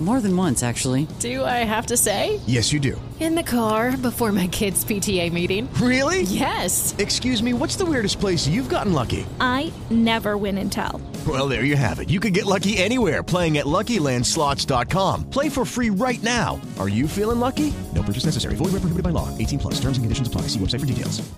More 0.00 0.20
than 0.20 0.36
once, 0.36 0.62
actually. 0.62 1.08
Do 1.18 1.44
I 1.44 1.64
have 1.64 1.86
to 1.86 1.96
say? 1.96 2.38
Yes, 2.46 2.72
you 2.72 2.78
do. 2.78 3.00
In 3.18 3.34
the 3.34 3.42
car 3.42 3.96
before 3.96 4.30
my 4.30 4.46
kids' 4.46 4.84
PTA 4.84 5.32
meeting. 5.32 5.68
Really? 5.74 6.22
Yes. 6.22 6.94
Excuse 6.98 7.42
me, 7.42 7.52
what's 7.52 7.74
the 7.74 7.84
weirdest 7.84 8.20
place 8.20 8.46
you've 8.46 8.68
gotten 8.68 8.92
lucky? 8.92 9.26
I 9.40 9.72
never 9.90 10.36
win 10.36 10.56
and 10.58 10.70
tell. 10.70 11.00
Well, 11.26 11.48
there 11.48 11.64
you 11.64 11.74
have 11.74 11.98
it. 11.98 12.10
You 12.10 12.20
can 12.20 12.32
get 12.32 12.46
lucky 12.46 12.78
anywhere 12.78 13.24
playing 13.24 13.58
at 13.58 13.66
LuckyLandSlots.com. 13.66 15.30
Play 15.30 15.48
for 15.48 15.64
free 15.64 15.90
right 15.90 16.22
now. 16.22 16.60
Are 16.78 16.88
you 16.88 17.08
feeling 17.08 17.40
lucky? 17.40 17.74
No 17.92 18.04
purchase 18.04 18.24
necessary. 18.24 18.54
Void 18.54 18.66
where 18.66 18.80
prohibited 18.82 19.02
by 19.02 19.10
law. 19.10 19.36
18 19.36 19.58
plus. 19.58 19.74
Terms 19.80 19.98
and 19.98 20.04
conditions 20.04 20.28
apply. 20.28 20.42
See 20.42 20.60
website 20.60 20.80
for 20.80 20.86
details. 20.86 21.28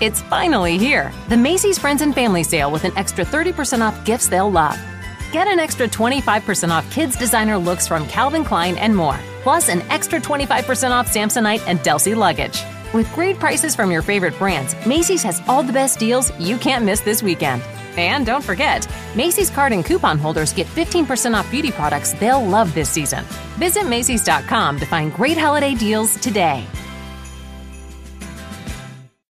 It's 0.00 0.20
finally 0.22 0.78
here. 0.78 1.12
The 1.28 1.36
Macy's 1.36 1.78
Friends 1.78 2.02
and 2.02 2.14
Family 2.14 2.44
Sale 2.44 2.70
with 2.70 2.84
an 2.84 2.92
extra 2.96 3.24
30% 3.24 3.80
off 3.80 4.04
gifts 4.04 4.28
they'll 4.28 4.50
love. 4.50 4.78
Get 5.34 5.48
an 5.48 5.58
extra 5.58 5.88
25% 5.88 6.70
off 6.70 6.88
kids' 6.92 7.16
designer 7.16 7.58
looks 7.58 7.88
from 7.88 8.06
Calvin 8.06 8.44
Klein 8.44 8.76
and 8.76 8.94
more. 8.94 9.18
Plus, 9.42 9.68
an 9.68 9.82
extra 9.90 10.20
25% 10.20 10.92
off 10.92 11.12
Samsonite 11.12 11.60
and 11.66 11.80
Delsey 11.80 12.14
luggage. 12.14 12.62
With 12.94 13.12
great 13.12 13.40
prices 13.40 13.74
from 13.74 13.90
your 13.90 14.00
favorite 14.00 14.38
brands, 14.38 14.76
Macy's 14.86 15.24
has 15.24 15.42
all 15.48 15.64
the 15.64 15.72
best 15.72 15.98
deals 15.98 16.30
you 16.38 16.56
can't 16.56 16.84
miss 16.84 17.00
this 17.00 17.20
weekend. 17.20 17.62
And 17.96 18.24
don't 18.24 18.44
forget, 18.44 18.86
Macy's 19.16 19.50
card 19.50 19.72
and 19.72 19.84
coupon 19.84 20.18
holders 20.18 20.52
get 20.52 20.68
15% 20.68 21.34
off 21.34 21.50
beauty 21.50 21.72
products 21.72 22.12
they'll 22.12 22.40
love 22.40 22.72
this 22.72 22.88
season. 22.88 23.24
Visit 23.58 23.88
Macy's.com 23.88 24.78
to 24.78 24.86
find 24.86 25.12
great 25.12 25.36
holiday 25.36 25.74
deals 25.74 26.14
today. 26.20 26.64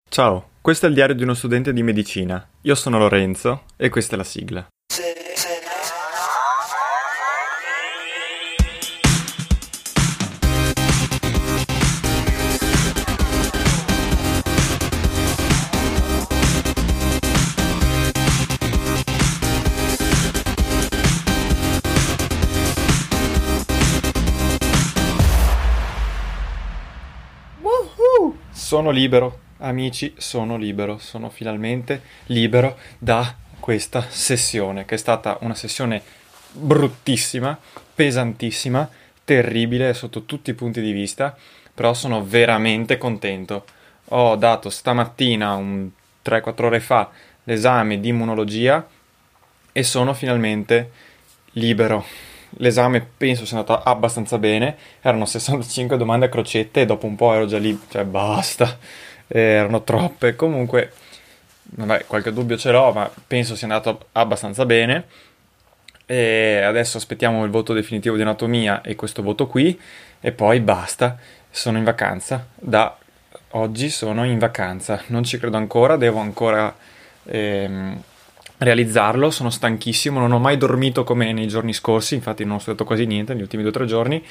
Ciao, 0.09 0.49
questo 0.59 0.85
è 0.85 0.89
il 0.89 0.95
diario 0.95 1.15
di 1.15 1.23
uno 1.23 1.33
studente 1.33 1.71
di 1.71 1.81
medicina. 1.81 2.45
Io 2.63 2.75
sono 2.75 2.97
Lorenzo 2.97 3.61
e 3.77 3.87
questa 3.87 4.15
è 4.15 4.17
la 4.17 4.25
sigla. 4.25 4.67
Sono 28.51 28.91
libero, 28.91 29.39
amici, 29.57 30.13
sono 30.17 30.57
libero, 30.57 30.97
sono 30.97 31.29
finalmente 31.29 32.01
libero 32.27 32.77
da 32.97 33.35
questa 33.59 34.05
sessione, 34.09 34.85
che 34.85 34.95
è 34.95 34.97
stata 34.97 35.37
una 35.41 35.55
sessione 35.55 36.01
bruttissima, 36.51 37.57
pesantissima, 37.95 38.89
terribile 39.23 39.93
sotto 39.93 40.25
tutti 40.25 40.51
i 40.51 40.53
punti 40.53 40.81
di 40.81 40.91
vista, 40.91 41.35
però 41.73 41.93
sono 41.93 42.23
veramente 42.23 42.97
contento. 42.97 43.65
Ho 44.09 44.35
dato 44.35 44.69
stamattina, 44.69 45.55
un 45.55 45.89
3-4 46.23 46.63
ore 46.63 46.79
fa, 46.79 47.09
l'esame 47.45 47.99
di 47.99 48.09
immunologia 48.09 48.85
e 49.71 49.83
sono 49.83 50.13
finalmente 50.13 50.91
libero. 51.53 52.05
L'esame 52.57 53.05
penso 53.17 53.45
sia 53.45 53.57
andato 53.57 53.81
abbastanza 53.81 54.37
bene, 54.37 54.75
erano 55.01 55.25
65 55.25 55.97
domande 55.97 56.27
a 56.27 56.29
crocette 56.29 56.81
e 56.81 56.85
dopo 56.85 57.05
un 57.05 57.15
po' 57.15 57.33
ero 57.33 57.45
già 57.45 57.57
lì, 57.57 57.79
cioè 57.89 58.03
basta, 58.03 58.77
erano 59.27 59.83
troppe. 59.83 60.35
Comunque, 60.35 60.91
vabbè, 61.63 62.05
qualche 62.05 62.31
dubbio 62.31 62.57
ce 62.57 62.71
l'ho, 62.71 62.91
ma 62.91 63.09
penso 63.27 63.55
sia 63.55 63.67
andato 63.67 64.07
abbastanza 64.11 64.65
bene. 64.65 65.05
E 66.05 66.61
adesso 66.61 66.97
aspettiamo 66.97 67.43
il 67.43 67.49
voto 67.49 67.73
definitivo 67.73 68.15
di 68.15 68.21
anatomia 68.21 68.81
e 68.81 68.95
questo 68.95 69.21
voto 69.23 69.47
qui, 69.47 69.79
e 70.19 70.31
poi 70.31 70.59
basta, 70.59 71.17
sono 71.49 71.77
in 71.77 71.83
vacanza. 71.83 72.47
Da 72.55 72.97
oggi 73.51 73.89
sono 73.89 74.25
in 74.25 74.37
vacanza, 74.37 75.01
non 75.07 75.23
ci 75.23 75.37
credo 75.37 75.57
ancora, 75.57 75.95
devo 75.97 76.19
ancora... 76.19 76.75
Ehm, 77.25 78.03
realizzarlo, 78.57 79.29
sono 79.29 79.49
stanchissimo, 79.49 80.19
non 80.19 80.31
ho 80.31 80.39
mai 80.39 80.57
dormito 80.57 81.03
come 81.03 81.31
nei 81.33 81.47
giorni 81.47 81.73
scorsi, 81.73 82.15
infatti 82.15 82.43
non 82.43 82.55
ho 82.55 82.59
studiato 82.59 82.85
quasi 82.85 83.05
niente 83.05 83.33
negli 83.33 83.43
ultimi 83.43 83.63
due 83.63 83.71
o 83.71 83.73
tre 83.73 83.85
giorni, 83.85 84.23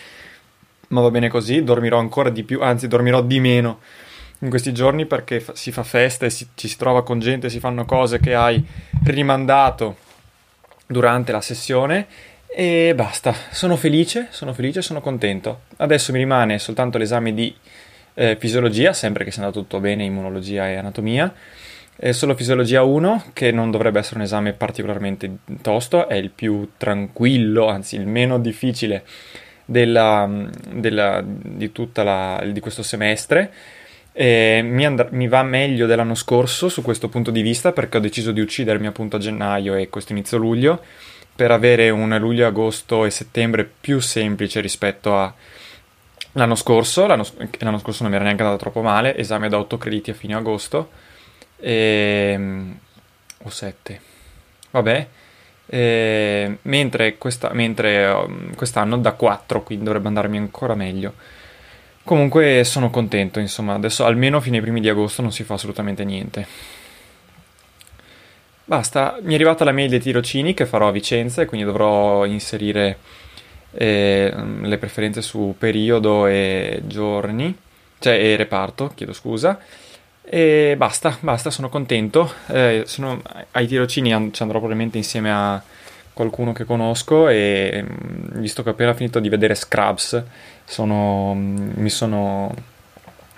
ma 0.88 1.00
va 1.00 1.10
bene 1.10 1.28
così, 1.28 1.62
dormirò 1.65 1.99
ancora 1.99 2.31
di 2.31 2.43
più, 2.43 2.62
anzi 2.62 2.88
dormirò 2.88 3.22
di 3.22 3.41
meno 3.41 3.81
in 4.41 4.50
questi 4.50 4.72
giorni 4.72 5.06
perché 5.06 5.41
fa- 5.41 5.55
si 5.55 5.71
fa 5.71 5.82
festa 5.82 6.27
e 6.27 6.31
si- 6.31 6.49
ci 6.55 6.69
si 6.69 6.77
trova 6.77 7.03
con 7.03 7.19
gente, 7.19 7.49
si 7.49 7.61
fanno 7.61 7.84
cose 7.84 8.19
che 8.19 8.34
hai 8.34 8.62
rimandato 9.05 9.97
durante 10.87 11.32
la 11.32 11.41
sessione 11.41 12.06
e 12.47 12.93
basta, 12.94 13.34
sono 13.50 13.77
felice, 13.77 14.28
sono 14.31 14.53
felice, 14.53 14.82
sono 14.82 15.00
contento. 15.00 15.62
Adesso 15.77 16.12
mi 16.12 16.19
rimane 16.19 16.59
soltanto 16.59 16.99
l'esame 16.99 17.32
di 17.32 17.55
eh, 18.15 18.37
fisiologia, 18.38 18.93
sempre 18.93 19.25
che 19.25 19.31
sia 19.31 19.43
andato 19.43 19.61
tutto 19.61 19.81
bene, 19.81 20.05
immunologia 20.05 20.69
e 20.69 20.77
anatomia 20.77 21.32
è 22.02 22.10
solo 22.10 22.34
fisiologia 22.34 22.82
1, 22.82 23.26
che 23.32 23.52
non 23.52 23.70
dovrebbe 23.70 24.00
essere 24.00 24.16
un 24.16 24.22
esame 24.22 24.54
particolarmente 24.54 25.36
tosto, 25.62 26.08
è 26.08 26.14
il 26.14 26.30
più 26.30 26.70
tranquillo, 26.76 27.68
anzi 27.68 27.94
il 27.94 28.08
meno 28.08 28.40
difficile 28.40 29.04
della, 29.64 30.28
della, 30.68 31.22
di, 31.24 31.70
la, 31.94 32.44
di, 32.44 32.58
questo 32.58 32.82
semestre. 32.82 33.52
Mi, 34.14 34.84
and- 34.84 35.10
mi, 35.12 35.28
va 35.28 35.44
meglio 35.44 35.86
dell'anno 35.86 36.16
scorso 36.16 36.68
su 36.68 36.82
questo 36.82 37.08
punto 37.08 37.30
di 37.30 37.40
vista 37.40 37.70
perché 37.70 37.98
ho 37.98 38.00
deciso 38.00 38.32
di 38.32 38.40
uccidermi 38.40 38.88
appunto 38.88 39.14
a 39.14 39.20
gennaio 39.20 39.76
e 39.76 39.88
questo 39.88 40.10
inizio 40.10 40.38
luglio 40.38 40.82
per 41.36 41.52
avere 41.52 41.88
un 41.90 42.16
luglio, 42.19 42.48
agosto 42.48 43.04
e 43.04 43.10
settembre 43.10 43.64
più 43.80 44.00
semplice 44.00 44.60
rispetto 44.60 45.16
a 45.16 45.32
l'anno 46.32 46.56
scorso. 46.56 47.06
L'anno, 47.06 47.24
l'anno 47.60 47.78
scorso 47.78 48.02
non 48.02 48.10
mi 48.10 48.16
era 48.16 48.24
neanche 48.24 48.42
andato 48.42 48.60
troppo 48.60 48.82
male, 48.82 49.16
esame 49.16 49.48
da 49.48 49.60
8 49.60 49.78
crediti 49.78 50.10
a 50.10 50.14
fine 50.14 50.34
agosto 50.34 51.10
e, 51.62 52.33
ehm, 52.34 52.78
o 53.45 53.50
7. 53.50 54.00
Vabbè. 54.71 55.06
E, 55.67 55.78
ehm, 55.78 56.59
mentre, 56.62 57.17
questa, 57.17 57.53
mentre 57.53 58.06
um, 58.06 58.55
quest'anno 58.55 58.99
da 58.99 59.12
4, 59.12 59.62
quindi 59.62 59.84
dovrebbe 59.84 60.09
andarmi 60.09 60.37
ancora 60.37 60.75
meglio. 60.75 61.15
Comunque 62.05 62.65
sono 62.65 62.91
contento, 62.91 63.39
insomma, 63.39 63.75
adesso 63.75 64.05
almeno 64.05 64.41
fino 64.41 64.56
ai 64.56 64.62
primi 64.62 64.81
di 64.81 64.89
agosto 64.89 65.23
non 65.23 65.31
si 65.31 65.45
fa 65.45 65.55
assolutamente 65.55 66.05
niente. 66.05 66.47
Basta, 68.65 69.19
mi 69.23 69.33
è 69.33 69.34
arrivata 69.34 69.65
la 69.65 69.73
mail 69.73 69.89
dei 69.89 70.00
tirocini 70.00 70.55
che 70.55 70.67
farò 70.67 70.89
a 70.89 70.93
Vicenza 70.93 71.43
e 71.43 71.47
quindi 71.47 71.67
dovrò 71.67 72.25
inserire 72.25 72.99
eh, 73.73 74.33
le 74.62 74.79
preferenze 74.79 75.23
su 75.23 75.55
periodo 75.56 76.27
e 76.27 76.83
giorni, 76.87 77.56
cioè 77.99 78.15
e 78.15 78.37
reparto, 78.37 78.93
chiedo 78.94 79.12
scusa. 79.12 79.59
E 80.25 80.75
basta, 80.77 81.16
basta, 81.21 81.50
sono 81.50 81.69
contento. 81.69 82.33
Eh, 82.49 82.84
sono, 82.87 83.21
ai 83.53 83.66
tirocini 83.66 84.10
ci 84.33 84.43
andrò 84.43 84.59
probabilmente 84.59 84.97
insieme 84.97 85.33
a 85.33 85.62
qualcuno 86.12 86.53
che 86.53 86.65
conosco 86.65 87.28
e 87.28 87.84
mm, 87.84 88.41
visto 88.41 88.62
che 88.62 88.69
ho 88.69 88.72
appena 88.72 88.94
finito 88.94 89.19
di 89.19 89.28
vedere 89.28 89.55
Scrubs, 89.55 90.22
sono, 90.65 91.34
mm, 91.34 91.71
mi 91.77 91.91
sono... 91.91 92.55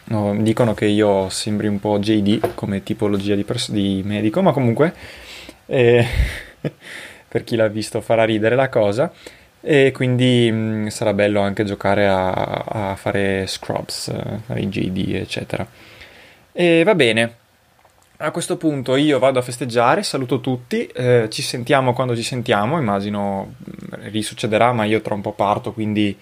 No, 0.06 0.36
dicono 0.36 0.74
che 0.74 0.84
io 0.84 1.30
sembri 1.30 1.66
un 1.66 1.80
po' 1.80 1.98
JD 1.98 2.54
come 2.54 2.82
tipologia 2.82 3.34
di, 3.34 3.42
pers- 3.44 3.70
di 3.70 4.02
medico, 4.04 4.42
ma 4.42 4.52
comunque 4.52 4.92
eh, 5.64 6.06
per 7.26 7.42
chi 7.42 7.56
l'ha 7.56 7.68
visto 7.68 8.02
farà 8.02 8.24
ridere 8.24 8.54
la 8.54 8.68
cosa 8.68 9.10
e 9.62 9.92
quindi 9.92 10.50
mh, 10.52 10.56
mm, 10.56 10.86
sarà 10.88 11.14
bello 11.14 11.40
anche 11.40 11.64
giocare 11.64 12.06
a, 12.06 12.32
a 12.32 12.96
fare 12.96 13.46
Scrubs, 13.46 14.08
eh, 14.48 14.68
JD 14.68 15.14
eccetera. 15.14 15.66
E 16.56 16.84
va 16.84 16.94
bene. 16.94 17.36
A 18.18 18.30
questo 18.30 18.56
punto 18.56 18.94
io 18.94 19.18
vado 19.18 19.40
a 19.40 19.42
festeggiare, 19.42 20.04
saluto 20.04 20.38
tutti, 20.38 20.86
eh, 20.86 21.26
ci 21.28 21.42
sentiamo 21.42 21.92
quando 21.92 22.14
ci 22.14 22.22
sentiamo, 22.22 22.78
immagino 22.78 23.54
mm, 23.58 24.04
risuccederà, 24.12 24.72
ma 24.72 24.84
io 24.84 25.00
tra 25.00 25.14
un 25.14 25.20
po' 25.20 25.32
parto, 25.32 25.72
quindi 25.72 26.16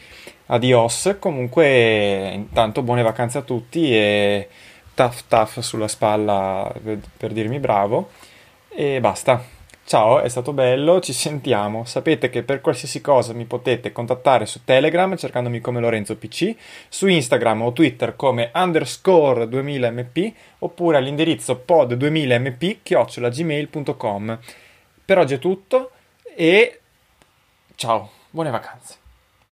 adios. 0.46 1.16
Comunque, 1.18 2.30
intanto 2.32 2.80
buone 2.82 3.02
vacanze 3.02 3.36
a 3.36 3.42
tutti 3.42 3.94
e 3.94 4.48
taff 4.94 5.24
taff 5.28 5.58
sulla 5.58 5.88
spalla 5.88 6.72
per, 6.82 6.98
per 7.14 7.32
dirmi 7.32 7.58
bravo 7.58 8.08
e 8.70 8.98
basta. 9.00 9.44
Ciao, 9.84 10.20
è 10.20 10.28
stato 10.28 10.52
bello, 10.52 11.00
ci 11.00 11.12
sentiamo. 11.12 11.84
Sapete 11.84 12.30
che 12.30 12.42
per 12.42 12.60
qualsiasi 12.60 13.00
cosa 13.00 13.34
mi 13.34 13.44
potete 13.44 13.92
contattare 13.92 14.46
su 14.46 14.64
Telegram 14.64 15.16
cercandomi 15.16 15.60
come 15.60 15.80
Lorenzo 15.80 16.16
PC, 16.16 16.54
su 16.88 17.08
Instagram 17.08 17.62
o 17.62 17.72
Twitter 17.72 18.16
come 18.16 18.50
underscore 18.54 19.44
2000mp 19.44 20.32
oppure 20.60 20.96
all'indirizzo 20.96 21.62
pod2000mp 21.66 22.78
chiocciolagmail.com. 22.82 24.38
Per 25.04 25.18
oggi 25.18 25.34
è 25.34 25.38
tutto 25.38 25.90
e 26.34 26.80
ciao, 27.74 28.10
buone 28.30 28.50
vacanze. 28.50 29.01